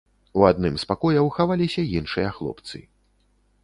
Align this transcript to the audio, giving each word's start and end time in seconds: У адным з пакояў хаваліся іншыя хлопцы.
У 0.39 0.45
адным 0.51 0.73
з 0.85 0.87
пакояў 0.93 1.31
хаваліся 1.37 1.87
іншыя 2.01 2.29
хлопцы. 2.39 2.77